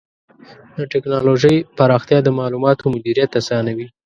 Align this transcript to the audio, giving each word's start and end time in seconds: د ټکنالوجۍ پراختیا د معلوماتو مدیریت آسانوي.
د 0.75 0.77
ټکنالوجۍ 0.91 1.55
پراختیا 1.77 2.19
د 2.23 2.29
معلوماتو 2.39 2.91
مدیریت 2.95 3.31
آسانوي. 3.41 3.87